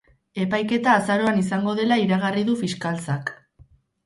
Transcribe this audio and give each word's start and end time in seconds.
Epaiketa 0.43 0.95
azaroan 1.01 1.37
izango 1.41 1.75
dela 1.81 1.99
iragarri 2.05 2.47
du 2.49 2.57
fiskaltzak. 2.63 3.31